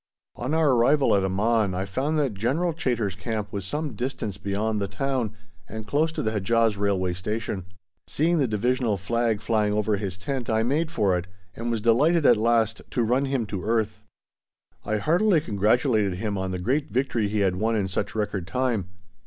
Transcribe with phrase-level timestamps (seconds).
[0.35, 4.81] On our arrival at Amman I found that General Chaytor's camp was some distance beyond
[4.81, 5.35] the town
[5.69, 7.65] and close to the Hedjaz Railway Station.
[8.07, 12.25] Seeing the divisional flag flying over his tent, I made for it, and was delighted
[12.25, 14.01] at last to run him to earth.
[14.83, 18.87] I heartily congratulated him on the great victory he had won in such record time.